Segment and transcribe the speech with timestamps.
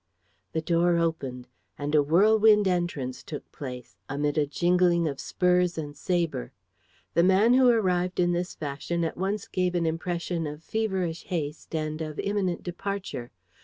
[0.53, 1.47] The door opened.
[1.77, 6.53] And a whirlwind entrance took place, amid a jingling of spurs and saber.
[7.13, 11.75] The man who arrived in this fashion at once gave an impression of feverish haste
[11.75, 13.29] and of imminent departure.